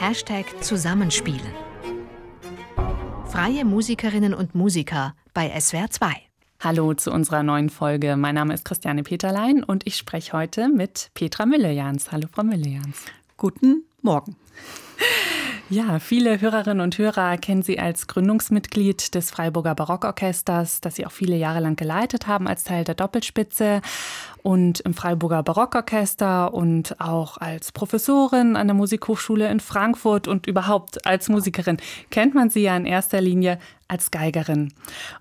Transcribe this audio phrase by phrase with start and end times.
[0.00, 1.52] Hashtag Zusammenspielen.
[3.26, 6.12] Freie Musikerinnen und Musiker bei SWR 2.
[6.60, 8.16] Hallo zu unserer neuen Folge.
[8.16, 12.12] Mein Name ist Christiane Peterlein und ich spreche heute mit Petra Müllejans.
[12.12, 13.06] Hallo, Frau Müllejans.
[13.36, 14.36] Guten Morgen.
[15.70, 21.12] Ja, viele Hörerinnen und Hörer kennen Sie als Gründungsmitglied des Freiburger Barockorchesters, das Sie auch
[21.12, 23.82] viele Jahre lang geleitet haben als Teil der Doppelspitze
[24.48, 31.04] und im Freiburger Barockorchester und auch als Professorin an der Musikhochschule in Frankfurt und überhaupt
[31.04, 31.76] als Musikerin
[32.08, 33.58] kennt man Sie ja in erster Linie
[33.88, 34.72] als Geigerin.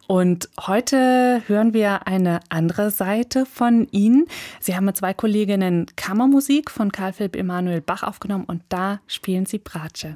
[0.08, 4.28] Und heute hören wir eine andere Seite von Ihnen.
[4.62, 9.46] Sie haben mit zwei Kolleginnen Kammermusik von Karl Philipp Emanuel Bach aufgenommen und da spielen
[9.46, 10.16] Sie Bratsche.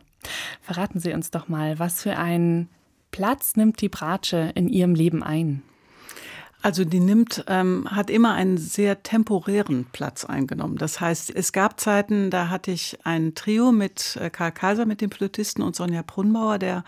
[0.62, 2.70] Verraten Sie uns doch mal, was für einen
[3.12, 5.64] Platz nimmt die Bratsche in Ihrem Leben ein?
[6.64, 10.78] Also die nimmt, ähm, hat immer einen sehr temporären Platz eingenommen.
[10.78, 15.02] Das heißt, es gab Zeiten, da hatte ich ein Trio mit äh, Karl Kaiser, mit
[15.02, 16.84] dem Flötisten und Sonja Brunnbauer, der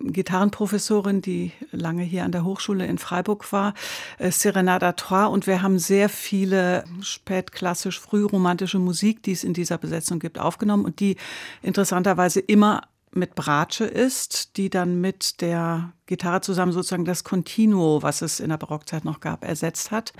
[0.00, 3.74] Gitarrenprofessorin, die lange hier an der Hochschule in Freiburg war,
[4.18, 5.26] äh, Serenada Trois.
[5.26, 10.86] Und wir haben sehr viele spätklassisch, frühromantische Musik, die es in dieser Besetzung gibt, aufgenommen
[10.86, 11.16] und die
[11.62, 12.82] interessanterweise immer
[13.16, 18.50] mit Bratsche ist, die dann mit der Gitarre zusammen sozusagen das Continuo, was es in
[18.50, 20.12] der Barockzeit noch gab, ersetzt hat.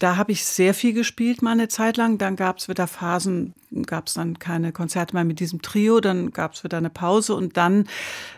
[0.00, 2.16] Da habe ich sehr viel gespielt, mal eine Zeit lang.
[2.16, 3.52] Dann gab es wieder Phasen,
[3.84, 6.00] gab es dann keine Konzerte mehr mit diesem Trio.
[6.00, 7.34] Dann gab es wieder eine Pause.
[7.34, 7.86] Und dann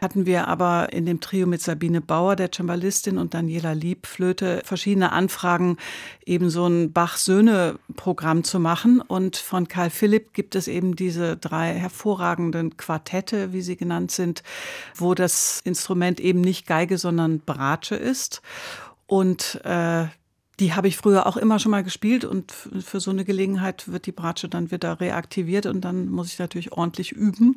[0.00, 4.60] hatten wir aber in dem Trio mit Sabine Bauer, der Cembalistin, und Daniela Lieb, Flöte,
[4.64, 5.76] verschiedene Anfragen,
[6.26, 9.00] eben so ein Bach-Söhne-Programm zu machen.
[9.00, 14.42] Und von Karl Philipp gibt es eben diese drei hervorragenden Quartette, wie sie genannt sind,
[14.96, 18.42] wo das Instrument eben nicht Geige, sondern Bratsche ist.
[19.06, 20.06] Und äh,
[20.60, 24.06] die habe ich früher auch immer schon mal gespielt und für so eine Gelegenheit wird
[24.06, 27.56] die Bratsche dann wieder reaktiviert und dann muss ich natürlich ordentlich üben.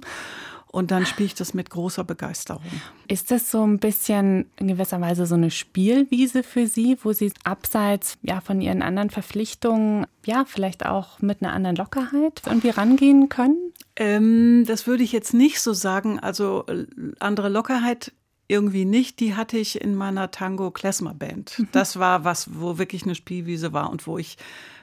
[0.67, 2.61] Und dann spiele ich das mit großer Begeisterung.
[3.07, 7.31] Ist das so ein bisschen in gewisser Weise so eine Spielwiese für Sie, wo Sie
[7.45, 13.29] abseits ja, von Ihren anderen Verpflichtungen, ja, vielleicht auch mit einer anderen Lockerheit irgendwie rangehen
[13.29, 13.55] können?
[13.95, 16.19] Ähm, das würde ich jetzt nicht so sagen.
[16.19, 16.85] Also äh,
[17.19, 18.11] andere Lockerheit
[18.47, 19.19] irgendwie nicht.
[19.19, 21.57] Die hatte ich in meiner Tango Klezmer Band.
[21.57, 21.67] Mhm.
[21.71, 24.37] Das war was, wo wirklich eine Spielwiese war und wo ich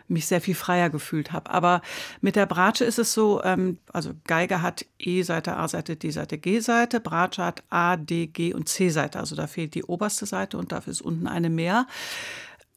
[0.08, 1.50] mich sehr viel freier gefühlt habe.
[1.50, 1.80] Aber
[2.20, 7.44] mit der Bratsche ist es so, ähm, also Geige hat E-Seite, A-Seite, D-Seite, G-Seite, Bratsche
[7.44, 9.18] hat A, D, G und C-Seite.
[9.18, 11.86] Also da fehlt die oberste Seite und dafür ist unten eine mehr.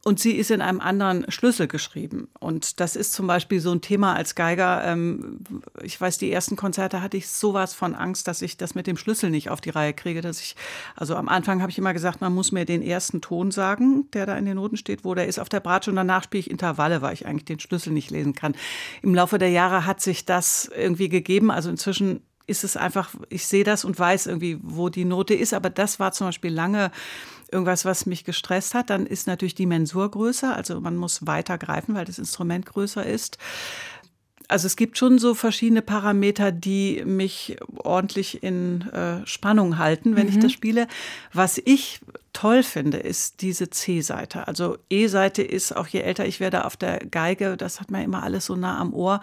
[0.06, 2.28] Und sie ist in einem anderen Schlüssel geschrieben.
[2.38, 4.84] Und das ist zum Beispiel so ein Thema als Geiger.
[4.84, 5.40] Ähm,
[5.82, 8.96] ich weiß, die ersten Konzerte hatte ich sowas von Angst, dass ich das mit dem
[8.96, 10.20] Schlüssel nicht auf die Reihe kriege.
[10.20, 10.54] Dass ich,
[10.94, 14.26] also am Anfang habe ich immer gesagt, man muss mir den ersten Ton sagen, der
[14.26, 15.90] da in den Noten steht, wo der ist auf der Bratsche.
[15.90, 18.54] Und danach spiele ich Intervalle, weil ich eigentlich den Schlüssel nicht lesen kann.
[19.02, 21.50] Im Laufe der Jahre hat sich das irgendwie gegeben.
[21.50, 25.52] Also inzwischen ist es einfach, ich sehe das und weiß irgendwie, wo die Note ist.
[25.52, 26.92] Aber das war zum Beispiel lange
[27.50, 28.90] irgendwas, was mich gestresst hat.
[28.90, 33.04] Dann ist natürlich die Mensur größer, also man muss weiter greifen, weil das Instrument größer
[33.04, 33.38] ist.
[34.48, 40.28] Also es gibt schon so verschiedene Parameter, die mich ordentlich in äh, Spannung halten, wenn
[40.28, 40.34] mhm.
[40.34, 40.86] ich das spiele.
[41.32, 42.00] Was ich
[42.32, 44.46] toll finde, ist diese C-Seite.
[44.46, 48.22] Also E-Seite ist, auch je älter ich werde auf der Geige, das hat man immer
[48.22, 49.20] alles so nah am Ohr,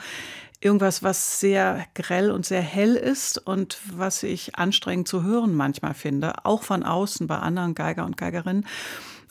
[0.63, 5.93] irgendwas, was sehr grell und sehr hell ist und was ich anstrengend zu hören manchmal
[5.93, 8.65] finde, auch von außen bei anderen Geiger und Geigerinnen.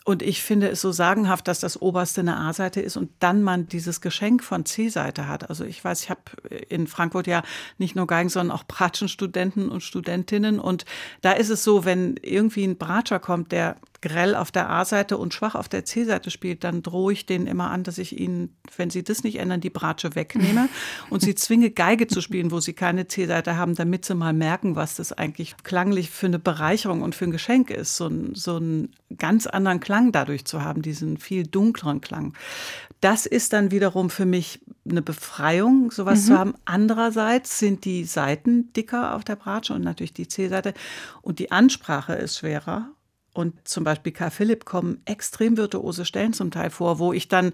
[0.05, 3.67] Und ich finde es so sagenhaft, dass das oberste eine A-Seite ist und dann man
[3.67, 5.49] dieses Geschenk von C-Seite hat.
[5.49, 6.21] Also ich weiß, ich habe
[6.67, 7.41] in Frankfurt ja
[7.77, 10.59] nicht nur Geigen, sondern auch Bratschenstudenten und Studentinnen.
[10.59, 10.83] Und
[11.21, 15.33] da ist es so, wenn irgendwie ein Bratscher kommt, der grell auf der A-Seite und
[15.33, 18.89] schwach auf der C-Seite spielt, dann drohe ich denen immer an, dass ich ihnen, wenn
[18.89, 20.67] sie das nicht ändern, die Bratsche wegnehme
[21.09, 24.75] und sie zwinge, Geige zu spielen, wo sie keine C-Seite haben, damit sie mal merken,
[24.75, 28.57] was das eigentlich klanglich für eine Bereicherung und für ein Geschenk ist, so, ein, so
[28.57, 32.33] einen ganz anderen Klang dadurch zu haben, diesen viel dunkleren Klang.
[32.99, 34.59] Das ist dann wiederum für mich
[34.89, 36.27] eine Befreiung, sowas mhm.
[36.27, 36.53] zu haben.
[36.65, 40.73] Andererseits sind die Seiten dicker auf der Bratsche und natürlich die C-Seite
[41.21, 42.89] und die Ansprache ist schwerer
[43.33, 47.51] und zum Beispiel Karl Philipp kommen extrem virtuose Stellen zum Teil vor, wo ich dann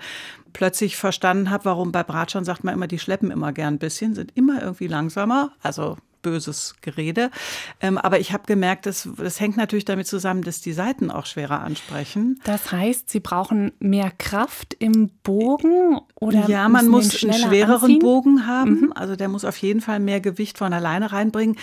[0.51, 4.13] plötzlich verstanden habe, warum bei Bratschern sagt man immer, die schleppen immer gern ein bisschen,
[4.13, 5.51] sind immer irgendwie langsamer.
[5.61, 7.31] Also böses Gerede.
[7.79, 11.25] Ähm, aber ich habe gemerkt, das, das hängt natürlich damit zusammen, dass die Seiten auch
[11.25, 12.39] schwerer ansprechen.
[12.43, 17.99] Das heißt, Sie brauchen mehr Kraft im Bogen oder Ja, man muss einen schwereren anziehen?
[17.99, 18.81] Bogen haben.
[18.81, 18.93] Mhm.
[18.93, 21.57] Also der muss auf jeden Fall mehr Gewicht von alleine reinbringen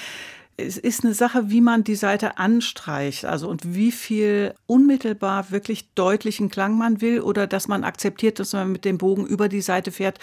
[0.57, 5.93] es ist eine Sache, wie man die Seite anstreicht, also und wie viel unmittelbar wirklich
[5.95, 9.61] deutlichen Klang man will oder dass man akzeptiert, dass man mit dem Bogen über die
[9.61, 10.19] Seite fährt.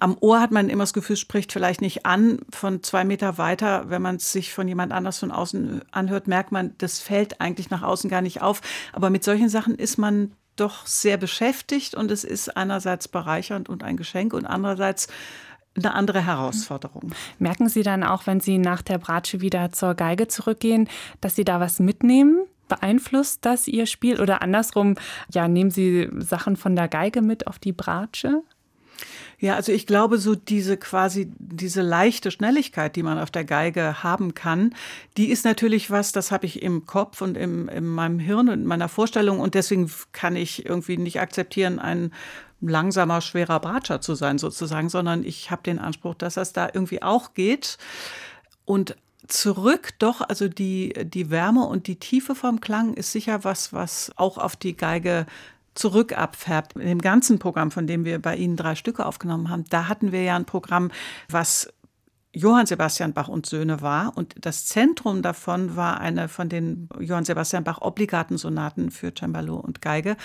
[0.00, 2.38] Am Ohr hat man immer das Gefühl, spricht vielleicht nicht an.
[2.50, 6.52] Von zwei Meter weiter, wenn man es sich von jemand anders von außen anhört, merkt
[6.52, 8.60] man, das fällt eigentlich nach außen gar nicht auf.
[8.92, 13.82] Aber mit solchen Sachen ist man doch sehr beschäftigt und es ist einerseits bereichernd und
[13.84, 15.08] ein Geschenk und andererseits
[15.78, 17.12] eine andere Herausforderung.
[17.38, 20.88] Merken Sie dann auch, wenn Sie nach der Bratsche wieder zur Geige zurückgehen,
[21.20, 22.44] dass Sie da was mitnehmen?
[22.68, 24.96] Beeinflusst das Ihr Spiel oder andersrum,
[25.32, 28.42] ja, nehmen Sie Sachen von der Geige mit auf die Bratsche?
[29.40, 34.02] Ja, also ich glaube, so diese quasi, diese leichte Schnelligkeit, die man auf der Geige
[34.02, 34.74] haben kann,
[35.16, 38.60] die ist natürlich was, das habe ich im Kopf und im, in meinem Hirn und
[38.60, 42.12] in meiner Vorstellung und deswegen kann ich irgendwie nicht akzeptieren, ein
[42.60, 47.02] langsamer, schwerer Bratscher zu sein sozusagen, sondern ich habe den Anspruch, dass das da irgendwie
[47.02, 47.78] auch geht.
[48.64, 48.96] Und
[49.26, 54.12] zurück doch, also die, die Wärme und die Tiefe vom Klang ist sicher was, was
[54.16, 55.26] auch auf die Geige
[55.74, 56.74] zurück abfärbt.
[56.74, 60.12] In dem ganzen Programm, von dem wir bei Ihnen drei Stücke aufgenommen haben, da hatten
[60.12, 60.90] wir ja ein Programm,
[61.28, 61.72] was
[62.32, 64.16] Johann Sebastian Bach und Söhne war.
[64.16, 69.56] Und das Zentrum davon war eine von den Johann Sebastian Bach obligaten Sonaten für Cembalo
[69.56, 70.16] und Geige.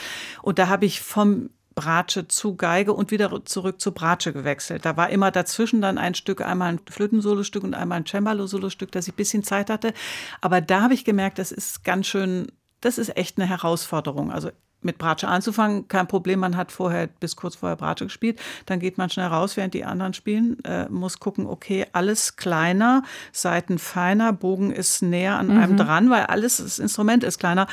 [0.41, 4.85] Und da habe ich vom Bratsche zu Geige und wieder zurück zu Bratsche gewechselt.
[4.85, 9.07] Da war immer dazwischen dann ein Stück, einmal ein Flötensolostück und einmal ein Cembalo-Solostück, dass
[9.07, 9.93] ich ein bisschen Zeit hatte.
[10.41, 14.31] Aber da habe ich gemerkt, das ist ganz schön, das ist echt eine Herausforderung.
[14.31, 14.51] Also
[14.83, 16.39] mit Bratsche anzufangen, kein Problem.
[16.39, 18.39] Man hat vorher bis kurz vorher Bratsche gespielt.
[18.65, 20.63] Dann geht man schnell raus, während die anderen spielen.
[20.63, 25.57] Äh, muss gucken, okay, alles kleiner, Seiten feiner, Bogen ist näher an mhm.
[25.57, 27.67] einem dran, weil alles, das Instrument ist kleiner.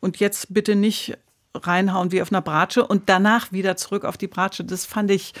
[0.00, 1.18] Und jetzt bitte nicht
[1.54, 4.64] reinhauen wie auf einer Bratsche und danach wieder zurück auf die Bratsche.
[4.64, 5.34] Das fand ich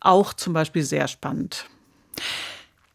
[0.00, 1.66] auch zum Beispiel sehr spannend.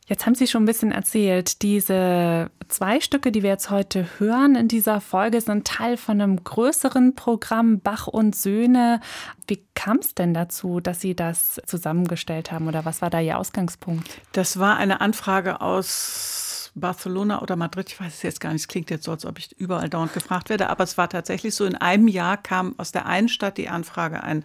[0.06, 4.56] Jetzt haben Sie schon ein bisschen erzählt, diese zwei Stücke, die wir jetzt heute hören
[4.56, 9.00] in dieser Folge, sind Teil von einem größeren Programm Bach und Söhne.
[9.48, 13.38] Wie kam es denn dazu, dass Sie das zusammengestellt haben oder was war da Ihr
[13.38, 14.20] Ausgangspunkt?
[14.34, 16.43] Das war eine Anfrage aus
[16.76, 19.38] Barcelona oder Madrid, ich weiß es jetzt gar nicht, es klingt jetzt so, als ob
[19.38, 22.92] ich überall dauernd gefragt werde, aber es war tatsächlich so, in einem Jahr kam aus
[22.92, 24.44] der einen Stadt die Anfrage, ein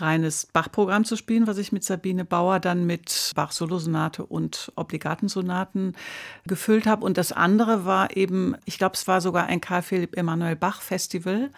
[0.00, 5.94] reines Bach-Programm zu spielen, was ich mit Sabine Bauer dann mit Bach-Solosonate und Obligatensonaten
[6.46, 7.04] gefüllt habe.
[7.04, 10.80] Und das andere war eben, ich glaube, es war sogar ein Karl Philipp Emanuel Bach
[10.80, 11.50] Festival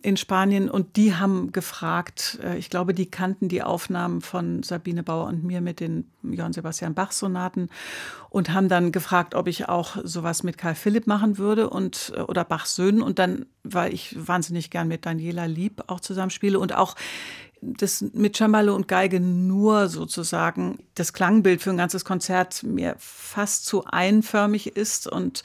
[0.00, 5.02] in Spanien und die haben gefragt, äh, ich glaube, die kannten die Aufnahmen von Sabine
[5.02, 7.68] Bauer und mir mit den Johann Sebastian Bach Sonaten
[8.30, 12.20] und haben dann gefragt, ob ich auch sowas mit Karl Philipp machen würde und äh,
[12.20, 13.02] oder Bachs Söhnen.
[13.02, 16.96] Und dann, weil ich wahnsinnig gern mit Daniela Lieb auch zusammenspiele und auch
[17.62, 23.64] das mit Cembalo und Geige nur sozusagen das Klangbild für ein ganzes Konzert mir fast
[23.64, 25.06] zu einförmig ist.
[25.06, 25.42] Und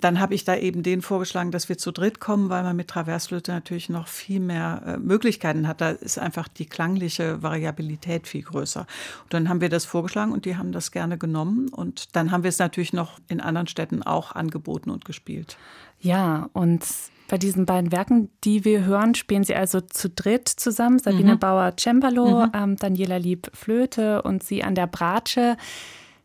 [0.00, 2.88] dann habe ich da eben den vorgeschlagen, dass wir zu dritt kommen, weil man mit
[2.88, 5.80] Traversflöte natürlich noch viel mehr äh, Möglichkeiten hat.
[5.80, 8.80] Da ist einfach die klangliche Variabilität viel größer.
[9.22, 11.68] Und dann haben wir das vorgeschlagen und die haben das gerne genommen.
[11.68, 15.56] Und dann haben wir es natürlich noch in anderen Städten auch angeboten und gespielt.
[16.00, 16.84] Ja, und
[17.32, 20.98] bei diesen beiden Werken, die wir hören, spielen sie also zu dritt zusammen.
[20.98, 21.38] Sabine mhm.
[21.38, 22.52] Bauer Cembalo, mhm.
[22.52, 25.56] ähm, Daniela Lieb Flöte und sie an der Bratsche.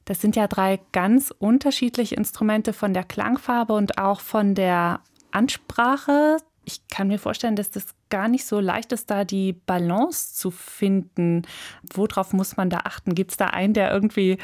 [0.06, 5.02] Das sind ja drei ganz unterschiedliche Instrumente von der Klangfarbe und auch von der
[5.32, 6.38] Ansprache.
[6.64, 10.52] Ich kann mir vorstellen, dass das gar nicht so leicht ist, da die Balance zu
[10.52, 11.44] finden.
[11.94, 13.16] Worauf muss man da achten?
[13.16, 14.38] Gibt es da einen, der irgendwie,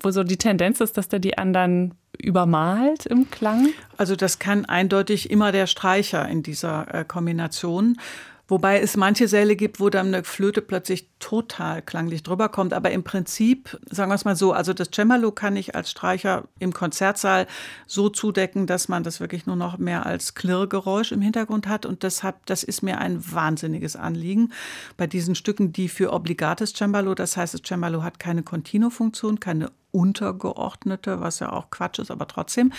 [0.00, 3.68] wo so die Tendenz ist, dass der die anderen übermalt im Klang?
[3.96, 7.98] Also das kann eindeutig immer der Streicher in dieser äh, Kombination.
[8.46, 12.74] Wobei es manche Säle gibt, wo dann eine Flöte plötzlich total klanglich drüber kommt.
[12.74, 16.44] Aber im Prinzip, sagen wir es mal so, also das Cembalo kann ich als Streicher
[16.58, 17.46] im Konzertsaal
[17.86, 21.86] so zudecken, dass man das wirklich nur noch mehr als Klirrgeräusch im Hintergrund hat.
[21.86, 24.52] Und deshalb, das ist mir ein wahnsinniges Anliegen
[24.98, 29.70] bei diesen Stücken, die für obligates Cembalo, das heißt, das Cembalo hat keine Continuo-Funktion, keine
[29.94, 32.72] untergeordnete, was ja auch Quatsch ist, aber trotzdem,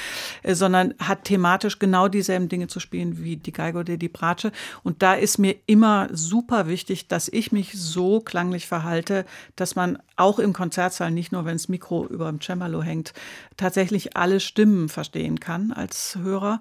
[0.44, 4.52] äh, sondern hat thematisch genau dieselben Dinge zu spielen wie die Geige oder die Bratsche.
[4.84, 9.98] Und da ist mir immer super wichtig, dass ich mich so klanglich verhalte, dass man
[10.18, 13.14] auch im Konzertsaal, nicht nur wenn das Mikro über dem Cembalo hängt,
[13.58, 16.60] tatsächlich alle Stimmen verstehen kann als Hörer,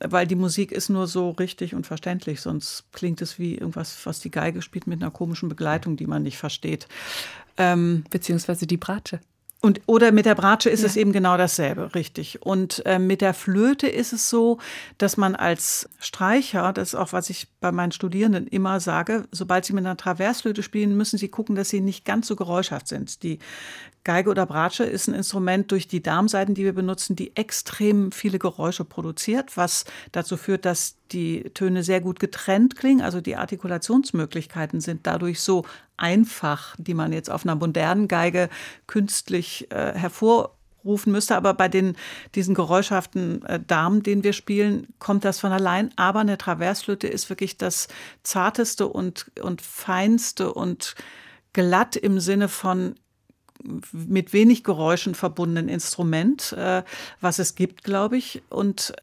[0.00, 4.20] weil die Musik ist nur so richtig und verständlich, sonst klingt es wie irgendwas, was
[4.20, 6.88] die Geige spielt mit einer komischen Begleitung, die man nicht versteht.
[7.56, 9.20] Ähm, Beziehungsweise die Bratsche.
[9.64, 10.88] Und, oder mit der Bratsche ist ja.
[10.88, 12.42] es eben genau dasselbe, richtig.
[12.42, 14.58] Und äh, mit der Flöte ist es so,
[14.98, 19.64] dass man als Streicher, das ist auch, was ich bei meinen Studierenden immer sage, sobald
[19.64, 23.22] sie mit einer Traversflöte spielen, müssen sie gucken, dass sie nicht ganz so geräuschhaft sind.
[23.22, 23.38] Die
[24.04, 28.38] Geige oder Bratsche ist ein Instrument durch die Darmseiten, die wir benutzen, die extrem viele
[28.38, 33.00] Geräusche produziert, was dazu führt, dass die Töne sehr gut getrennt klingen.
[33.00, 35.64] Also die Artikulationsmöglichkeiten sind dadurch so
[35.96, 38.50] einfach, die man jetzt auf einer modernen Geige
[38.86, 41.34] künstlich äh, hervorrufen müsste.
[41.34, 41.96] Aber bei den,
[42.34, 45.90] diesen geräuschhaften äh, Damen, den wir spielen, kommt das von allein.
[45.96, 47.88] Aber eine Traversflöte ist wirklich das
[48.22, 50.94] zarteste und, und feinste und
[51.54, 52.96] glatt im Sinne von
[53.92, 56.82] mit wenig Geräuschen verbundenen Instrument, äh,
[57.20, 58.42] was es gibt, glaube ich.
[58.50, 58.94] Und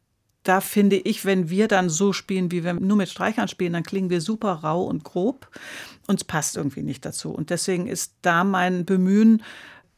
[0.42, 3.84] da finde ich, wenn wir dann so spielen, wie wir nur mit Streichern spielen, dann
[3.84, 5.48] klingen wir super rau und grob.
[6.06, 7.30] Uns passt irgendwie nicht dazu.
[7.30, 9.42] Und deswegen ist da mein Bemühen,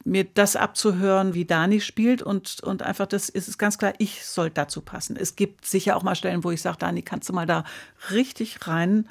[0.05, 4.51] mir das abzuhören, wie Dani spielt und, und einfach das ist ganz klar, ich soll
[4.51, 5.17] dazu passen.
[5.17, 7.65] Es gibt sicher auch mal Stellen, wo ich sage, Dani, kannst du mal da
[8.11, 9.09] richtig rein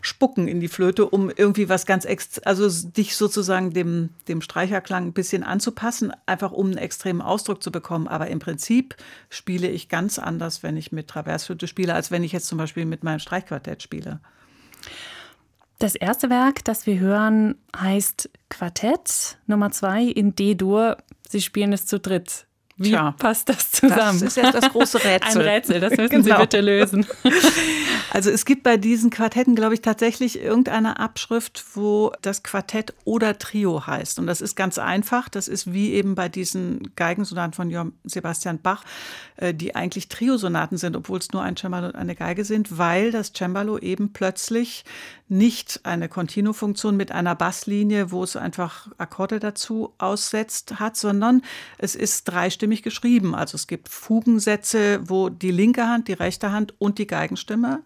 [0.00, 5.06] spucken in die Flöte, um irgendwie was ganz, ex also dich sozusagen dem, dem Streicherklang
[5.06, 8.08] ein bisschen anzupassen, einfach um einen extremen Ausdruck zu bekommen.
[8.08, 8.96] Aber im Prinzip
[9.28, 12.84] spiele ich ganz anders, wenn ich mit Traversflöte spiele, als wenn ich jetzt zum Beispiel
[12.84, 14.20] mit meinem Streichquartett spiele.
[15.78, 20.98] Das erste Werk, das wir hören, heißt Quartett Nummer zwei in D-Dur.
[21.26, 22.46] Sie spielen es zu dritt.
[22.80, 24.20] Wie Tja, passt das zusammen?
[24.20, 25.42] Das ist jetzt das große Rätsel.
[25.42, 26.36] Ein Rätsel, das müssen genau.
[26.36, 27.06] Sie bitte lösen.
[28.12, 33.38] Also es gibt bei diesen Quartetten, glaube ich, tatsächlich irgendeine Abschrift, wo das Quartett oder
[33.38, 34.18] Trio heißt.
[34.18, 35.28] Und das ist ganz einfach.
[35.28, 38.82] Das ist wie eben bei diesen Geigensonaten von Johann Sebastian Bach,
[39.36, 43.12] äh, die eigentlich Triosonaten sind, obwohl es nur ein Cembalo und eine Geige sind, weil
[43.12, 44.84] das Cembalo eben plötzlich
[45.28, 51.42] nicht eine Continuo-Funktion mit einer Basslinie, wo es einfach Akkorde dazu aussetzt hat, sondern
[51.78, 53.34] es ist dreistimmig geschrieben.
[53.34, 57.82] Also es gibt Fugensätze, wo die linke Hand, die rechte Hand und die Geigenstimme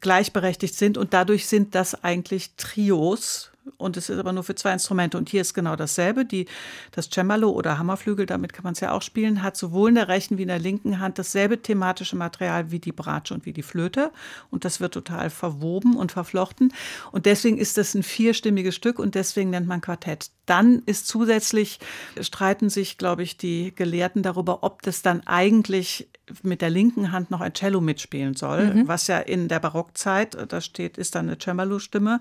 [0.00, 4.72] gleichberechtigt sind und dadurch sind das eigentlich Trios, und es ist aber nur für zwei
[4.72, 5.18] Instrumente.
[5.18, 6.24] Und hier ist genau dasselbe.
[6.24, 6.46] Die,
[6.92, 10.08] das Cembalo oder Hammerflügel, damit kann man es ja auch spielen, hat sowohl in der
[10.08, 13.62] rechten wie in der linken Hand dasselbe thematische Material wie die Bratsche und wie die
[13.62, 14.12] Flöte.
[14.50, 16.72] Und das wird total verwoben und verflochten.
[17.12, 20.30] Und deswegen ist das ein vierstimmiges Stück und deswegen nennt man Quartett.
[20.46, 21.80] Dann ist zusätzlich,
[22.20, 26.08] streiten sich, glaube ich, die Gelehrten darüber, ob das dann eigentlich
[26.42, 28.88] mit der linken Hand noch ein Cello mitspielen soll, mhm.
[28.88, 32.20] was ja in der Barockzeit, da steht, ist dann eine Cembalo-Stimme.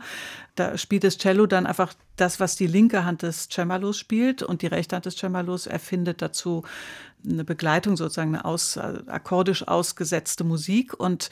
[0.55, 4.62] Da spielt das Cello dann einfach das, was die linke Hand des Cembalos spielt und
[4.62, 6.63] die rechte Hand des Cembalos erfindet dazu
[7.27, 10.93] eine Begleitung, sozusagen eine aus, akkordisch ausgesetzte Musik.
[10.93, 11.29] Und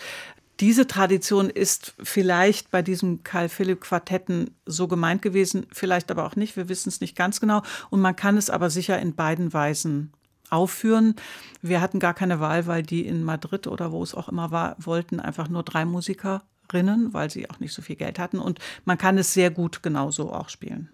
[0.59, 6.35] diese Tradition ist vielleicht bei diesem Karl Philipp Quartetten so gemeint gewesen, vielleicht aber auch
[6.35, 6.57] nicht.
[6.57, 7.61] Wir wissen es nicht ganz genau.
[7.89, 10.11] Und man kann es aber sicher in beiden Weisen
[10.53, 11.15] aufführen.
[11.61, 14.75] Wir hatten gar keine Wahl, weil die in Madrid oder wo es auch immer war,
[14.79, 18.39] wollten einfach nur drei Musikerinnen, weil sie auch nicht so viel Geld hatten.
[18.39, 20.89] Und man kann es sehr gut genauso auch spielen.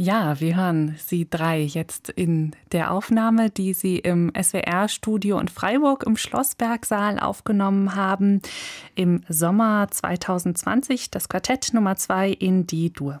[0.00, 6.04] Ja, wir hören Sie drei jetzt in der Aufnahme, die Sie im SWR-Studio in Freiburg
[6.04, 8.40] im Schlossbergsaal aufgenommen haben.
[8.94, 13.20] Im Sommer 2020 das Quartett Nummer zwei in D-Dur.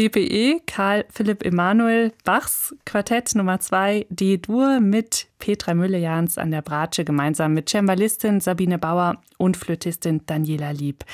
[0.00, 7.04] CPE Karl Philipp Emanuel Bachs Quartett Nummer 2 D-Dur mit Petra Müllejans an der Bratsche
[7.04, 11.04] gemeinsam mit Cembalistin Sabine Bauer und Flötistin Daniela Lieb.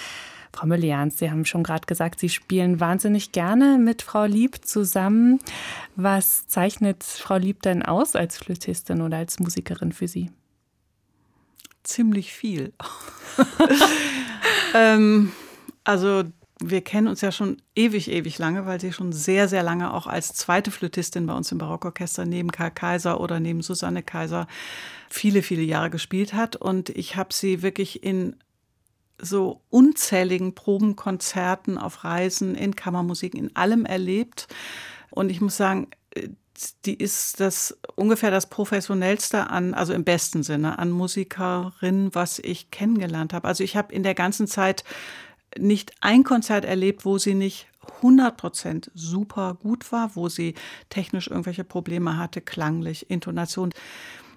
[0.52, 5.40] Frau Müllejans, Sie haben schon gerade gesagt, Sie spielen wahnsinnig gerne mit Frau Lieb zusammen.
[5.96, 10.30] Was zeichnet Frau Lieb denn aus als Flötistin oder als Musikerin für Sie?
[11.82, 12.72] Ziemlich viel.
[14.74, 15.32] ähm,
[15.82, 16.22] also
[16.60, 20.06] wir kennen uns ja schon ewig, ewig lange, weil sie schon sehr, sehr lange auch
[20.06, 24.46] als zweite Flötistin bei uns im Barockorchester neben Karl Kaiser oder neben Susanne Kaiser
[25.10, 26.56] viele, viele Jahre gespielt hat.
[26.56, 28.36] Und ich habe sie wirklich in
[29.20, 34.48] so unzähligen Probenkonzerten auf Reisen, in Kammermusik, in allem erlebt.
[35.10, 35.88] Und ich muss sagen,
[36.86, 42.70] die ist das ungefähr das professionellste an, also im besten Sinne, an Musikerin, was ich
[42.70, 43.46] kennengelernt habe.
[43.46, 44.84] Also ich habe in der ganzen Zeit
[45.58, 47.66] nicht ein Konzert erlebt, wo sie nicht
[48.02, 50.54] 100% super gut war, wo sie
[50.90, 53.72] technisch irgendwelche Probleme hatte, klanglich, Intonation.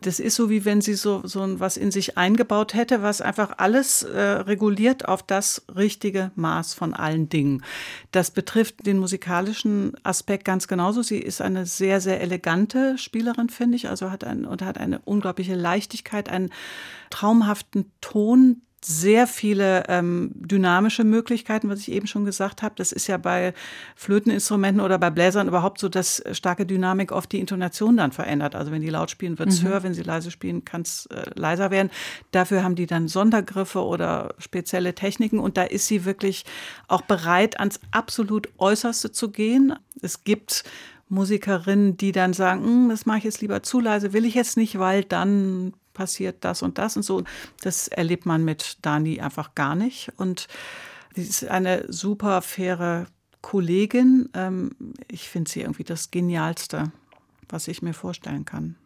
[0.02, 3.56] Das ist so, wie wenn sie so, so was in sich eingebaut hätte, was einfach
[3.58, 7.64] alles äh, reguliert auf das richtige Maß von allen Dingen.
[8.12, 11.02] Das betrifft den musikalischen Aspekt ganz genauso.
[11.02, 15.00] Sie ist eine sehr, sehr elegante Spielerin, finde ich, also hat ein, und hat eine
[15.00, 16.50] unglaubliche Leichtigkeit, einen
[17.10, 22.76] traumhaften Ton, sehr viele ähm, dynamische Möglichkeiten, was ich eben schon gesagt habe.
[22.78, 23.54] Das ist ja bei
[23.96, 28.56] Flöteninstrumenten oder bei Bläsern überhaupt so, dass starke Dynamik oft die Intonation dann verändert.
[28.56, 29.68] Also wenn die laut spielen, wird es mhm.
[29.68, 31.89] höher, wenn sie leise spielen, kann es äh, leiser werden.
[32.32, 36.46] Dafür haben die dann Sondergriffe oder spezielle Techniken und da ist sie wirklich
[36.88, 39.74] auch bereit, ans absolut Äußerste zu gehen.
[40.02, 40.63] Es gibt
[41.10, 44.58] Musikerinnen, die dann sagen, hm, das mache ich jetzt lieber zu leise, will ich jetzt
[44.58, 47.26] nicht, weil dann passiert das und das und so.
[47.62, 50.14] Das erlebt man mit Dani einfach gar nicht.
[50.16, 50.48] Und
[51.14, 53.08] sie ist eine super faire
[53.42, 54.30] Kollegin.
[54.34, 54.72] Ähm,
[55.10, 56.94] ich finde sie irgendwie das Genialste,
[57.50, 58.78] was ich mir vorstellen kann.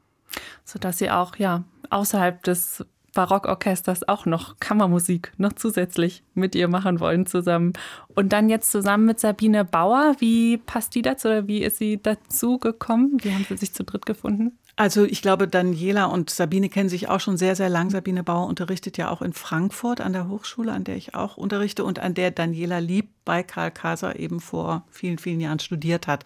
[0.65, 6.99] Sodass sie auch, ja, außerhalb des Barockorchesters auch noch Kammermusik noch zusätzlich mit ihr machen
[6.99, 7.73] wollen zusammen.
[8.15, 10.15] Und dann jetzt zusammen mit Sabine Bauer.
[10.17, 13.19] Wie passt die dazu oder wie ist sie dazu gekommen?
[13.21, 14.58] Wie haben sie sich zu dritt gefunden?
[14.75, 17.91] Also ich glaube, Daniela und Sabine kennen sich auch schon sehr, sehr lang.
[17.91, 21.83] Sabine Bauer unterrichtet ja auch in Frankfurt an der Hochschule, an der ich auch unterrichte
[21.83, 26.25] und an der Daniela Lieb bei Karl Kaser eben vor vielen, vielen Jahren studiert hat.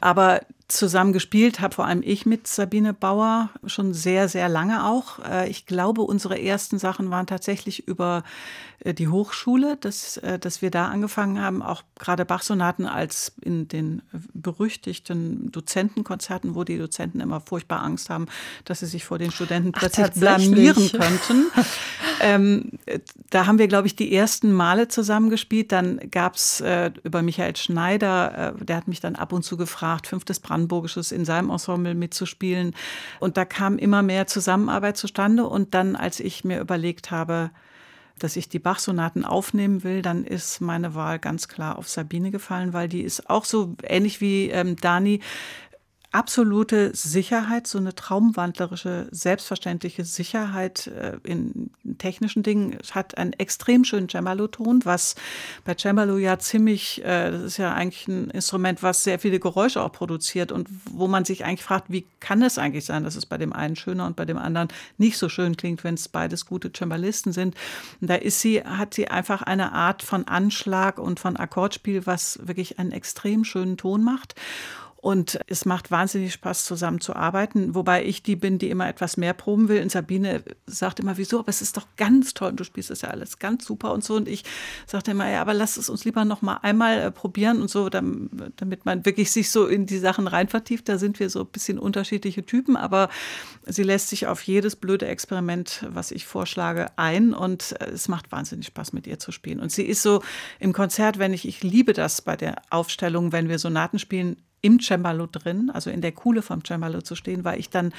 [0.00, 0.40] Aber
[0.72, 5.18] zusammen gespielt habe vor allem ich mit Sabine Bauer schon sehr, sehr lange auch.
[5.24, 8.22] Äh, ich glaube, unsere ersten Sachen waren tatsächlich über
[8.80, 13.68] äh, die Hochschule, dass, äh, dass wir da angefangen haben, auch gerade Bachsonaten als in
[13.68, 14.02] den
[14.32, 18.26] berüchtigten Dozentenkonzerten, wo die Dozenten immer furchtbar Angst haben,
[18.64, 21.46] dass sie sich vor den Studenten plötzlich Ach, blamieren könnten.
[22.20, 22.72] ähm,
[23.30, 25.72] da haben wir, glaube ich, die ersten Male zusammen gespielt.
[25.72, 29.56] Dann gab es äh, über Michael Schneider, äh, der hat mich dann ab und zu
[29.56, 32.74] gefragt, fünftes Brandenburgisches in seinem Ensemble mitzuspielen.
[33.18, 35.46] Und da kam immer mehr Zusammenarbeit zustande.
[35.46, 37.50] Und dann, als ich mir überlegt habe,
[38.18, 42.72] dass ich die Bach-Sonaten aufnehmen will, dann ist meine Wahl ganz klar auf Sabine gefallen,
[42.72, 45.20] weil die ist auch so ähnlich wie ähm, Dani
[46.12, 52.78] absolute Sicherheit, so eine traumwandlerische, selbstverständliche Sicherheit äh, in technischen Dingen.
[52.90, 55.14] Hat einen extrem schönen Cembalo-Ton, was
[55.64, 59.82] bei Cembalo ja ziemlich, äh, das ist ja eigentlich ein Instrument, was sehr viele Geräusche
[59.82, 63.26] auch produziert und wo man sich eigentlich fragt, wie kann es eigentlich sein, dass es
[63.26, 64.68] bei dem einen schöner und bei dem anderen
[64.98, 67.54] nicht so schön klingt, wenn es beides gute Cembalisten sind.
[68.00, 72.40] Und da ist sie, hat sie einfach eine Art von Anschlag und von Akkordspiel, was
[72.42, 74.34] wirklich einen extrem schönen Ton macht.
[75.02, 77.74] Und es macht wahnsinnig Spaß, zusammen zu arbeiten.
[77.74, 79.80] Wobei ich die bin, die immer etwas mehr proben will.
[79.80, 81.38] Und Sabine sagt immer, wieso?
[81.38, 82.50] Aber es ist doch ganz toll.
[82.50, 84.16] Und du spielst es ja alles ganz super und so.
[84.16, 84.44] Und ich
[84.86, 87.88] sagte immer, ja, aber lass es uns lieber noch mal einmal äh, probieren und so,
[87.88, 90.86] damit man wirklich sich so in die Sachen rein vertieft.
[90.86, 92.76] Da sind wir so ein bisschen unterschiedliche Typen.
[92.76, 93.08] Aber
[93.64, 97.32] sie lässt sich auf jedes blöde Experiment, was ich vorschlage, ein.
[97.32, 99.60] Und äh, es macht wahnsinnig Spaß, mit ihr zu spielen.
[99.60, 100.22] Und sie ist so
[100.58, 104.78] im Konzert, wenn ich, ich liebe das bei der Aufstellung, wenn wir Sonaten spielen, im
[104.80, 107.92] Cembalo drin, also in der Kuhle vom Cembalo zu stehen, weil ich dann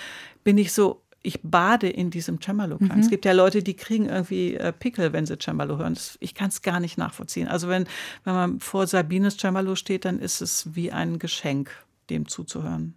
[0.44, 2.98] bin ich so ich bade in diesem Cembalo-Klang.
[2.98, 3.04] Mhm.
[3.04, 5.94] Es gibt ja Leute, die kriegen irgendwie äh, Pickel, wenn sie Cembalo hören.
[5.94, 7.48] Das, ich kann es gar nicht nachvollziehen.
[7.48, 7.86] Also wenn,
[8.24, 11.72] wenn man vor Sabines Cembalo steht, dann ist es wie ein Geschenk,
[12.10, 12.96] dem zuzuhören.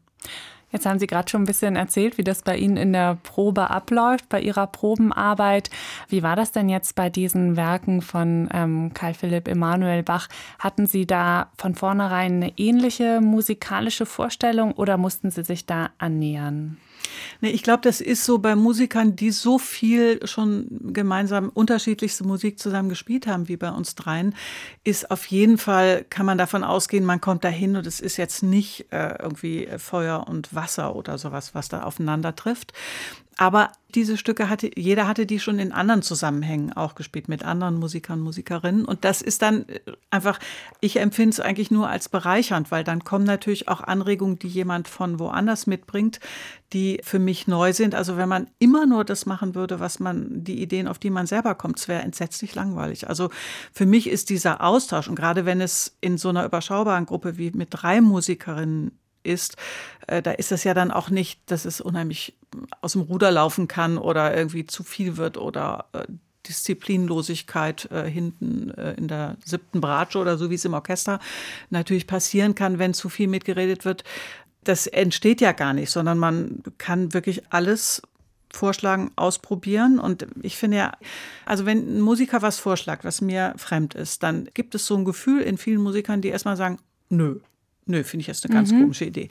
[0.74, 3.70] Jetzt haben Sie gerade schon ein bisschen erzählt, wie das bei Ihnen in der Probe
[3.70, 5.70] abläuft, bei Ihrer Probenarbeit.
[6.08, 10.28] Wie war das denn jetzt bei diesen Werken von ähm, Karl Philipp Emanuel Bach?
[10.58, 16.76] Hatten Sie da von vornherein eine ähnliche musikalische Vorstellung oder mussten Sie sich da annähern?
[17.40, 22.58] Nee, ich glaube, das ist so bei Musikern, die so viel schon gemeinsam unterschiedlichste Musik
[22.58, 24.34] zusammen gespielt haben, wie bei uns dreien,
[24.84, 28.42] ist auf jeden Fall, kann man davon ausgehen, man kommt dahin und es ist jetzt
[28.42, 32.72] nicht äh, irgendwie Feuer und Wasser oder sowas, was da aufeinander trifft.
[33.36, 37.76] Aber diese Stücke hatte, jeder hatte die schon in anderen Zusammenhängen auch gespielt, mit anderen
[37.76, 38.84] Musikern, Musikerinnen.
[38.84, 40.38] Und das ist dann äh, einfach,
[40.80, 44.88] ich empfinde es eigentlich nur als bereichernd, weil dann kommen natürlich auch Anregungen, die jemand
[44.88, 46.20] von woanders mitbringt,
[46.72, 47.94] die für mich neu sind.
[47.94, 51.26] Also wenn man immer nur das machen würde, was man, die Ideen, auf die man
[51.26, 53.08] selber kommt, es wäre entsetzlich langweilig.
[53.08, 53.30] Also
[53.72, 57.52] für mich ist dieser Austausch, und gerade wenn es in so einer überschaubaren Gruppe wie
[57.52, 59.56] mit drei Musikerinnen ist,
[60.06, 62.34] äh, da ist es ja dann auch nicht, dass es unheimlich
[62.80, 66.04] aus dem Ruder laufen kann oder irgendwie zu viel wird oder äh,
[66.46, 71.18] Disziplinlosigkeit äh, hinten in der siebten Bratsche oder so, wie es im Orchester
[71.70, 74.04] natürlich passieren kann, wenn zu viel mitgeredet wird.
[74.62, 78.02] Das entsteht ja gar nicht, sondern man kann wirklich alles
[78.54, 79.98] vorschlagen, ausprobieren.
[79.98, 80.92] Und ich finde ja,
[81.44, 85.04] also wenn ein Musiker was vorschlägt, was mir fremd ist, dann gibt es so ein
[85.04, 87.40] Gefühl in vielen Musikern, die erstmal sagen, nö,
[87.86, 88.80] nö, finde ich jetzt eine ganz mhm.
[88.82, 89.28] komische Idee.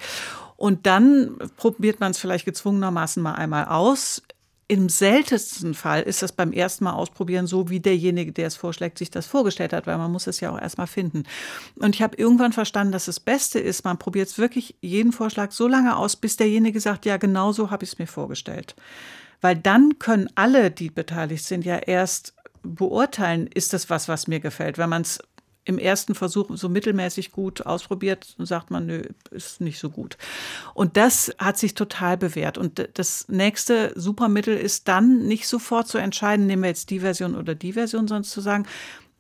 [0.55, 4.21] Und dann probiert man es vielleicht gezwungenermaßen mal einmal aus.
[4.69, 8.97] Im seltensten Fall ist das beim ersten Mal ausprobieren so, wie derjenige, der es vorschlägt,
[8.97, 11.23] sich das vorgestellt hat, weil man muss es ja auch erstmal finden.
[11.75, 15.51] Und ich habe irgendwann verstanden, dass das Beste ist, man probiert es wirklich jeden Vorschlag
[15.51, 18.75] so lange aus, bis derjenige sagt, ja, genau so habe ich es mir vorgestellt.
[19.41, 24.39] Weil dann können alle, die beteiligt sind, ja erst beurteilen, ist das was, was mir
[24.39, 24.77] gefällt.
[24.77, 25.19] Wenn man es
[25.65, 30.17] im ersten Versuch so mittelmäßig gut ausprobiert und sagt man, nö, ist nicht so gut.
[30.73, 32.57] Und das hat sich total bewährt.
[32.57, 37.35] Und das nächste Supermittel ist dann nicht sofort zu entscheiden, nehmen wir jetzt die Version
[37.35, 38.65] oder die Version, sondern zu sagen,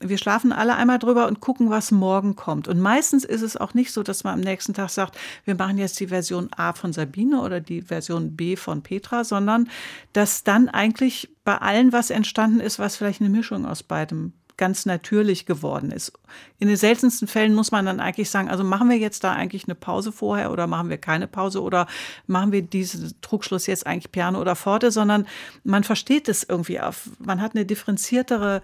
[0.09, 2.67] wir schlafen alle einmal drüber und gucken, was morgen kommt.
[2.67, 5.77] Und meistens ist es auch nicht so, dass man am nächsten Tag sagt, wir machen
[5.77, 9.69] jetzt die Version A von Sabine oder die Version B von Petra, sondern
[10.11, 14.85] dass dann eigentlich bei allen was entstanden ist, was vielleicht eine Mischung aus beidem ganz
[14.85, 16.13] natürlich geworden ist.
[16.57, 19.65] In den seltensten Fällen muss man dann eigentlich sagen, also machen wir jetzt da eigentlich
[19.65, 21.85] eine Pause vorher oder machen wir keine Pause oder
[22.27, 25.27] machen wir diesen Trugschluss jetzt eigentlich Piano oder Forte, sondern
[25.65, 28.61] man versteht es irgendwie auf, man hat eine differenziertere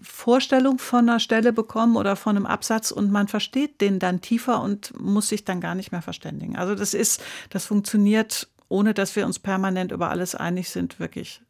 [0.00, 4.62] Vorstellung von einer Stelle bekommen oder von einem Absatz und man versteht den dann tiefer
[4.62, 6.54] und muss sich dann gar nicht mehr verständigen.
[6.54, 7.20] Also das ist,
[7.50, 11.42] das funktioniert, ohne dass wir uns permanent über alles einig sind, wirklich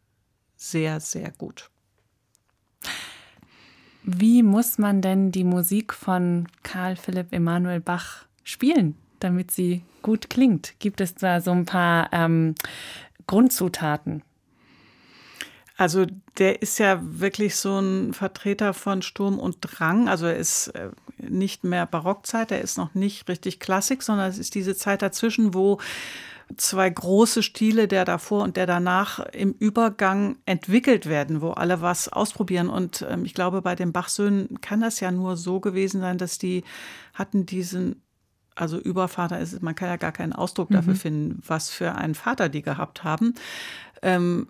[0.56, 1.68] sehr, sehr gut.
[4.04, 10.28] Wie muss man denn die Musik von Karl Philipp Emanuel Bach spielen, damit sie gut
[10.28, 10.74] klingt?
[10.78, 12.54] Gibt es da so ein paar ähm,
[13.26, 14.22] Grundzutaten?
[15.78, 16.06] Also
[16.38, 20.06] der ist ja wirklich so ein Vertreter von Sturm und Drang.
[20.08, 24.38] Also er ist äh, nicht mehr Barockzeit, er ist noch nicht richtig Klassik, sondern es
[24.38, 25.80] ist diese Zeit dazwischen, wo
[26.56, 32.08] zwei große Stile, der davor und der danach im Übergang entwickelt werden, wo alle was
[32.08, 32.68] ausprobieren.
[32.68, 36.38] Und ähm, ich glaube, bei den Bachsöhnen kann das ja nur so gewesen sein, dass
[36.38, 36.64] die
[37.14, 38.02] hatten diesen
[38.56, 40.98] also Übervater ist, man kann ja gar keinen Ausdruck dafür mhm.
[40.98, 43.34] finden, was für einen Vater die gehabt haben.
[44.02, 44.48] Ähm,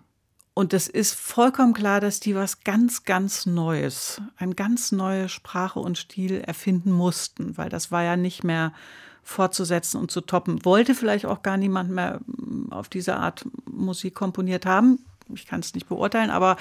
[0.53, 5.79] und es ist vollkommen klar, dass die was ganz, ganz Neues, eine ganz neue Sprache
[5.79, 8.71] und Stil erfinden mussten, weil das war ja nicht mehr
[9.25, 10.63] fortzusetzen und zu toppen.
[10.63, 14.99] Wollte vielleicht auch gar niemand mehr mm, auf diese Art Musik komponiert haben.
[15.33, 16.55] Ich kann es nicht beurteilen, aber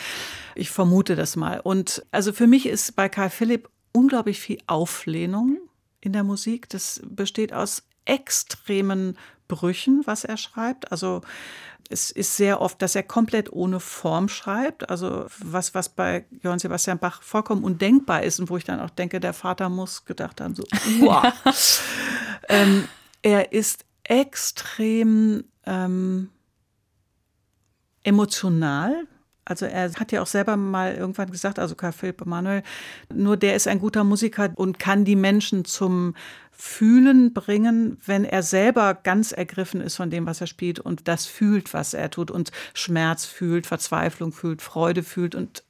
[0.55, 1.61] ich vermute das mal.
[1.61, 5.59] Und also für mich ist bei Karl Philipp unglaublich viel Auflehnung
[6.01, 6.69] in der Musik.
[6.71, 9.17] Das besteht aus extremen
[9.49, 10.91] Brüchen, was er schreibt.
[10.91, 11.23] Also
[11.91, 14.89] es ist sehr oft, dass er komplett ohne Form schreibt.
[14.89, 18.91] Also was, was bei Johann Sebastian Bach vollkommen undenkbar ist und wo ich dann auch
[18.91, 20.65] denke, der Vater muss gedacht haben, so,
[21.01, 21.33] wow.
[22.49, 22.89] ähm,
[23.23, 26.29] Er ist extrem ähm,
[28.03, 29.07] emotional.
[29.47, 32.63] Also er hat ja auch selber mal irgendwann gesagt, also Karl Philipp Emanuel,
[33.13, 36.15] nur der ist ein guter Musiker und kann die Menschen zum
[36.57, 41.27] Fühlen bringen, wenn er selber ganz ergriffen ist von dem, was er spielt und das
[41.27, 45.65] fühlt, was er tut und Schmerz fühlt, Verzweiflung fühlt, Freude fühlt und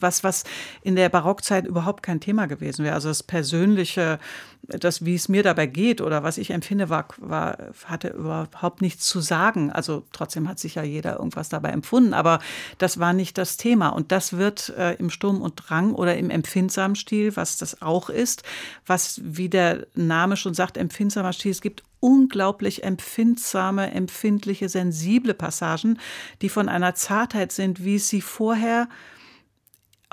[0.00, 0.44] was, was
[0.82, 2.94] in der Barockzeit überhaupt kein Thema gewesen wäre.
[2.94, 4.18] Also das Persönliche,
[4.62, 9.06] das, wie es mir dabei geht oder was ich empfinde, war, war, hatte überhaupt nichts
[9.06, 9.70] zu sagen.
[9.70, 12.40] Also trotzdem hat sich ja jeder irgendwas dabei empfunden, aber
[12.78, 13.90] das war nicht das Thema.
[13.90, 18.10] Und das wird äh, im Sturm und Drang oder im empfindsamen Stil, was das auch
[18.10, 18.42] ist,
[18.86, 25.98] was, wie der Name schon sagt, empfindsamer Stil, es gibt unglaublich empfindsame, empfindliche, sensible Passagen,
[26.42, 28.88] die von einer Zartheit sind, wie es sie vorher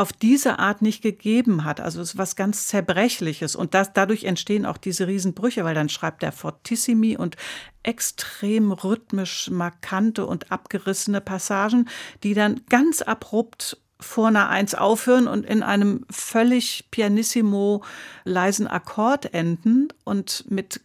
[0.02, 1.80] auf diese Art nicht gegeben hat.
[1.80, 3.56] Also es ist was ganz Zerbrechliches.
[3.56, 7.38] Und das, dadurch entstehen auch diese Riesenbrüche, weil dann schreibt er Fortissimi und
[7.84, 11.88] extrem rhythmisch markante und abgerissene Passagen,
[12.24, 17.84] die dann ganz abrupt vor einer Eins aufhören und in einem völlig pianissimo
[18.24, 20.82] leisen Akkord enden und mit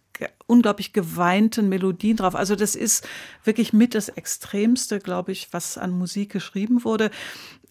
[0.46, 2.34] unglaublich geweinten Melodien drauf.
[2.34, 3.06] Also das ist
[3.44, 7.10] wirklich mit das Extremste, glaube ich, was an Musik geschrieben wurde.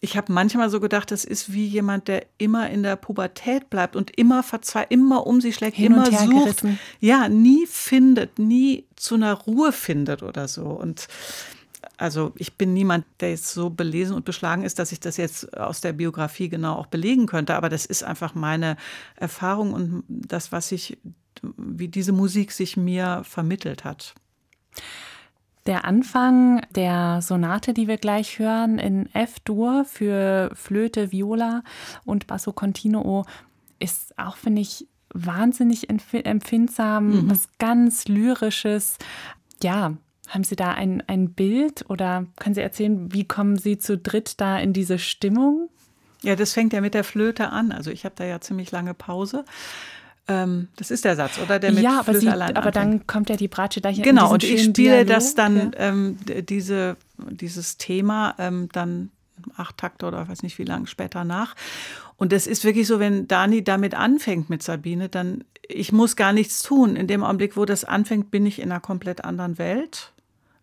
[0.02, 3.96] Ich habe manchmal so gedacht, das ist wie jemand, der immer in der Pubertät bleibt
[3.96, 6.30] und immer verzweifelt, immer um sich schlägt, Hin immer sucht.
[6.30, 6.80] Gerissen.
[7.00, 10.66] Ja, nie findet, nie zu einer Ruhe findet oder so.
[10.66, 11.08] Und
[11.98, 15.58] also ich bin niemand, der jetzt so belesen und beschlagen ist, dass ich das jetzt
[15.58, 17.56] aus der Biografie genau auch belegen könnte.
[17.56, 18.78] Aber das ist einfach meine
[19.16, 20.98] Erfahrung und das, was ich
[21.58, 24.14] wie diese Musik sich mir vermittelt hat.
[25.66, 31.64] Der Anfang der Sonate, die wir gleich hören, in F-Dur für Flöte, Viola
[32.06, 33.26] und Basso Continuo,
[33.80, 37.30] ist auch, finde ich, wahnsinnig empfindsam, mhm.
[37.30, 38.98] was ganz Lyrisches.
[39.64, 39.96] Ja,
[40.28, 44.40] haben Sie da ein, ein Bild oder können Sie erzählen, wie kommen Sie zu dritt
[44.42, 45.70] da in diese Stimmung?
[46.22, 47.72] Ja, das fängt ja mit der Flöte an.
[47.72, 49.46] Also ich habe da ja ziemlich lange Pause.
[50.28, 51.60] Ähm, das ist der Satz, oder?
[51.60, 54.44] Der mit ja, aber, sie, aber dann kommt ja die Bratsche da hier Genau, und
[54.44, 55.72] ich spiele Dialog, das dann, ja.
[55.78, 56.18] ähm,
[56.50, 59.12] diese, dieses Thema ähm, dann
[59.56, 61.56] acht Takte oder weiß nicht wie lange später nach.
[62.18, 66.34] Und es ist wirklich so, wenn Dani damit anfängt mit Sabine, dann, ich muss gar
[66.34, 66.96] nichts tun.
[66.96, 70.14] In dem Augenblick, wo das anfängt, bin ich in einer komplett anderen Welt.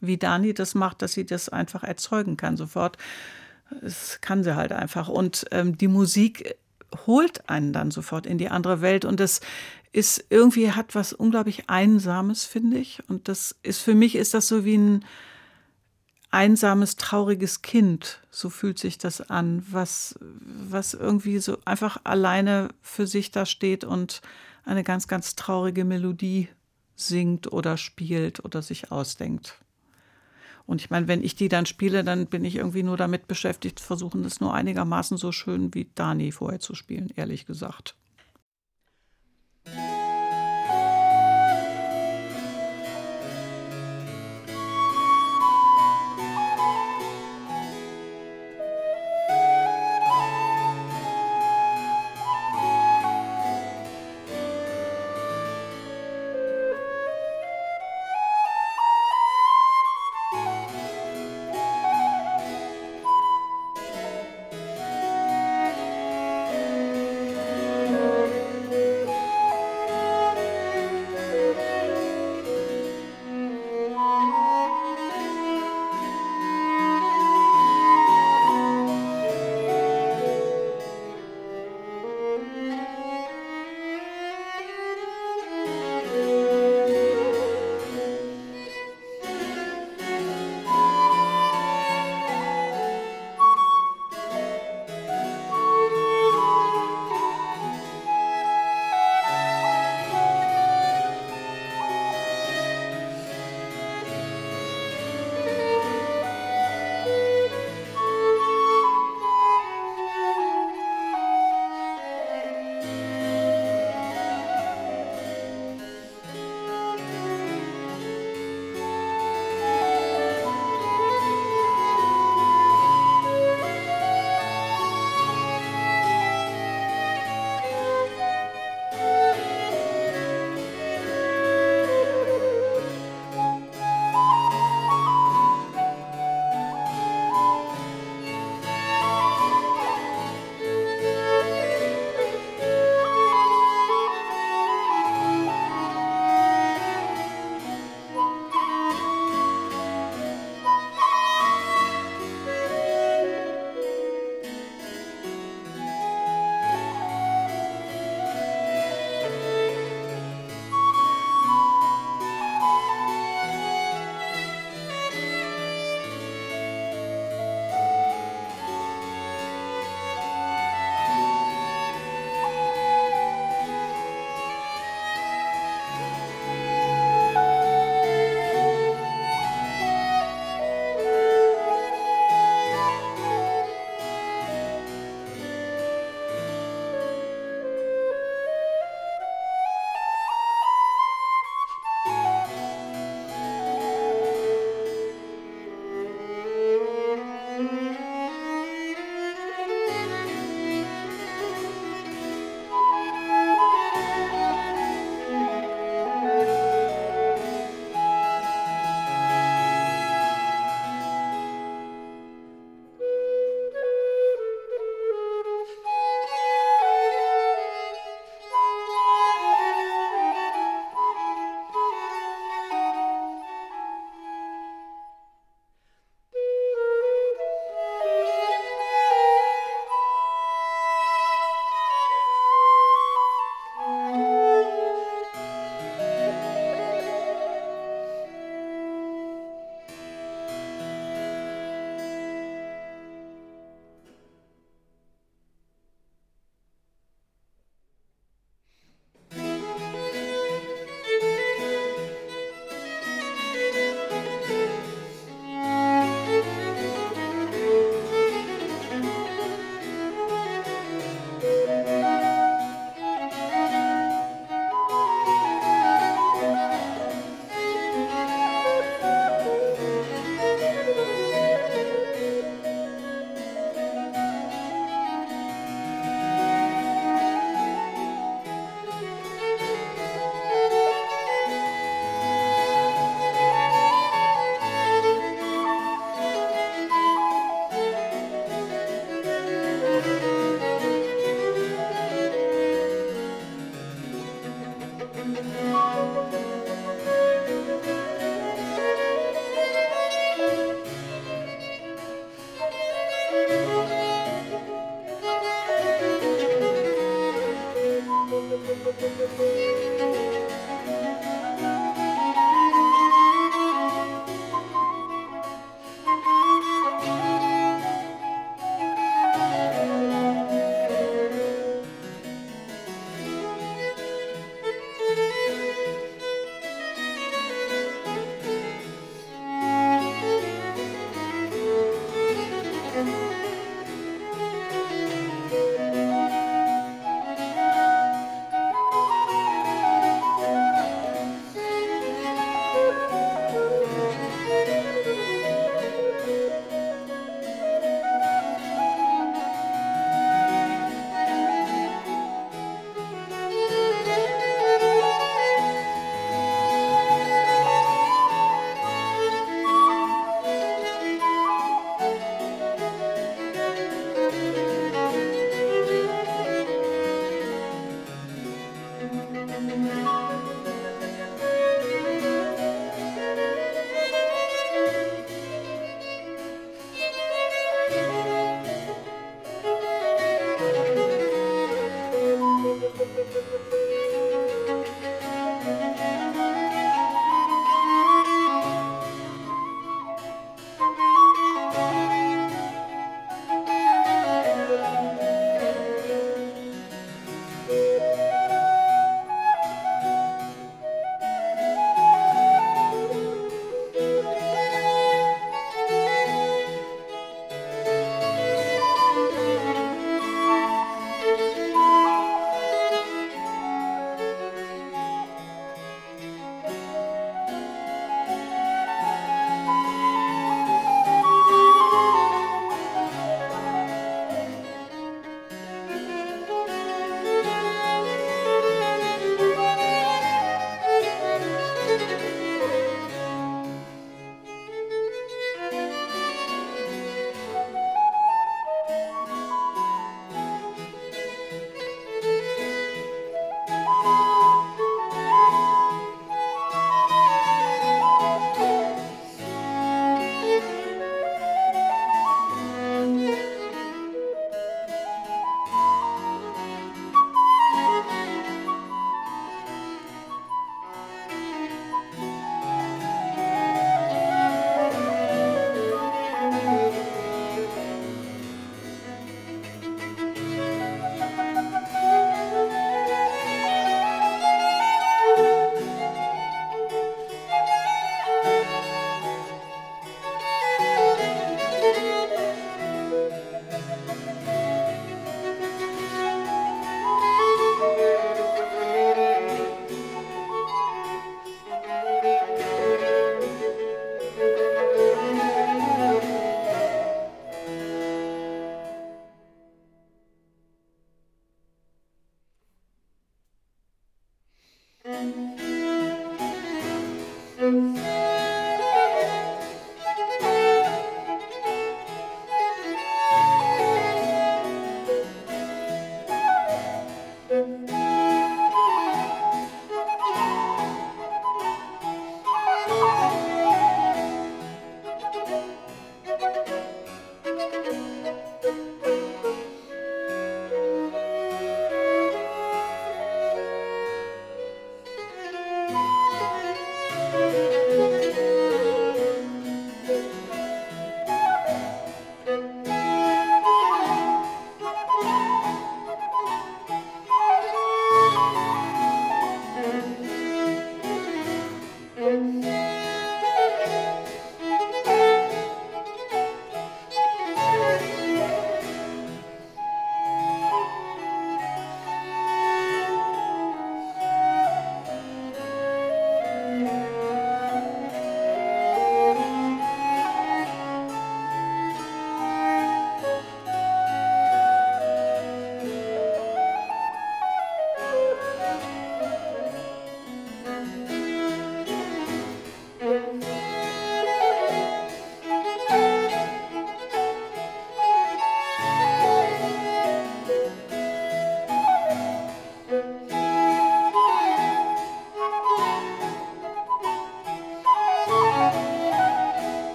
[0.00, 2.96] Wie Dani das macht, dass sie das einfach erzeugen kann sofort.
[3.80, 5.08] Das kann sie halt einfach.
[5.08, 6.56] Und ähm, die Musik
[7.06, 9.04] holt einen dann sofort in die andere Welt.
[9.04, 9.40] Und das
[9.92, 13.02] ist irgendwie hat was unglaublich einsames, finde ich.
[13.08, 15.04] Und das ist für mich ist das so wie ein
[16.32, 23.06] einsames trauriges Kind, so fühlt sich das an, was was irgendwie so einfach alleine für
[23.06, 24.22] sich da steht und
[24.64, 26.48] eine ganz ganz traurige Melodie
[26.96, 29.58] singt oder spielt oder sich ausdenkt.
[30.72, 33.78] Und ich meine, wenn ich die dann spiele, dann bin ich irgendwie nur damit beschäftigt,
[33.78, 37.94] versuchen es nur einigermaßen so schön wie Dani vorher zu spielen, ehrlich gesagt.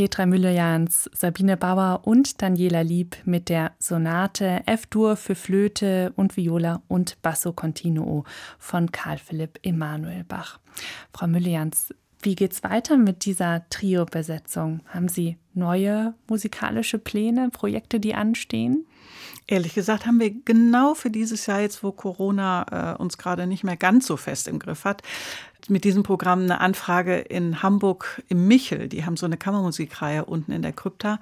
[0.00, 6.80] Petra Müller-Jahns, Sabine Bauer und Daniela Lieb mit der Sonate F-Dur für Flöte und Viola
[6.88, 8.24] und Basso Continuo
[8.58, 10.58] von Karl Philipp Emanuel Bach.
[11.12, 11.92] Frau Müller-Jahns,
[12.22, 14.80] wie geht's weiter mit dieser Trio-Besetzung?
[14.86, 18.86] Haben Sie neue musikalische Pläne, Projekte, die anstehen?
[19.46, 23.64] Ehrlich gesagt haben wir genau für dieses Jahr jetzt, wo Corona äh, uns gerade nicht
[23.64, 25.02] mehr ganz so fest im Griff hat,
[25.68, 28.88] mit diesem Programm eine Anfrage in Hamburg im Michel.
[28.88, 31.18] Die haben so eine Kammermusikreihe unten in der Krypta.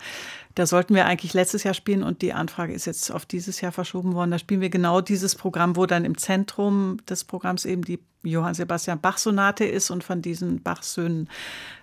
[0.54, 3.72] Da sollten wir eigentlich letztes Jahr spielen und die Anfrage ist jetzt auf dieses Jahr
[3.72, 4.30] verschoben worden.
[4.30, 8.54] Da spielen wir genau dieses Programm, wo dann im Zentrum des Programms eben die Johann
[8.54, 11.28] Sebastian Bach Sonate ist und von diesen Bach-Söhnen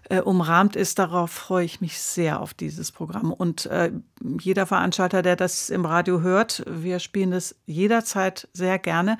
[0.10, 0.99] äh, umrahmt ist.
[0.99, 3.32] Darauf freue ich mich sehr auf dieses Programm.
[3.32, 3.91] Und äh,
[4.39, 9.18] jeder Veranstalter, der das im Radio hört, wir spielen das jederzeit sehr gerne.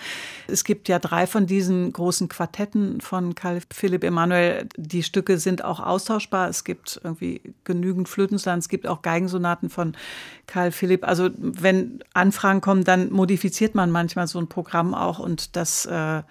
[0.47, 4.69] Es gibt ja drei von diesen großen Quartetten von Karl Philipp Emanuel.
[4.78, 6.47] Die Stücke sind auch austauschbar.
[6.47, 8.59] Es gibt irgendwie genügend Flötensonaten.
[8.59, 9.97] Es gibt auch Geigensonaten von
[10.45, 11.07] Karl Philipp.
[11.07, 16.21] Also wenn Anfragen kommen, dann modifiziert man manchmal so ein Programm auch und das äh,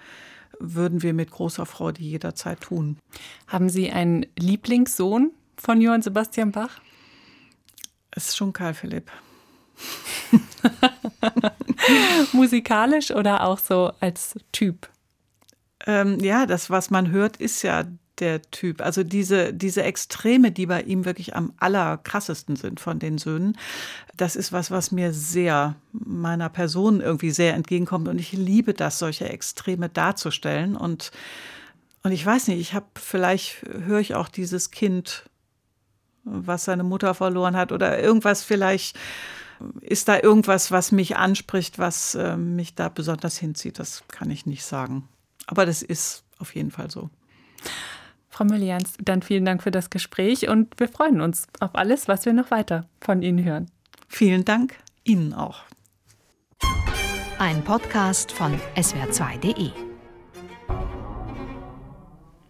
[0.60, 2.98] würden wir mit großer Freude jederzeit tun.
[3.48, 6.80] Haben Sie einen Lieblingssohn von Johann Sebastian Bach?
[8.12, 9.10] Es ist schon Karl Philipp.
[12.32, 14.88] Musikalisch oder auch so als Typ?
[15.86, 17.84] Ähm, ja, das, was man hört, ist ja
[18.18, 18.80] der Typ.
[18.80, 23.58] Also diese, diese Extreme, die bei ihm wirklich am allerkrassesten sind von den Söhnen,
[24.16, 28.08] das ist was, was mir sehr, meiner Person irgendwie sehr entgegenkommt.
[28.08, 30.76] Und ich liebe das, solche Extreme darzustellen.
[30.76, 31.10] Und,
[32.02, 35.28] und ich weiß nicht, ich habe, vielleicht höre ich auch dieses Kind,
[36.22, 38.96] was seine Mutter verloren hat oder irgendwas vielleicht.
[39.80, 43.78] Ist da irgendwas, was mich anspricht, was äh, mich da besonders hinzieht?
[43.78, 45.08] Das kann ich nicht sagen.
[45.46, 47.10] Aber das ist auf jeden Fall so.
[48.28, 52.26] Frau Müllians, dann vielen Dank für das Gespräch und wir freuen uns auf alles, was
[52.26, 53.70] wir noch weiter von Ihnen hören.
[54.08, 55.62] Vielen Dank, Ihnen auch.
[57.38, 59.83] Ein Podcast von swr2.de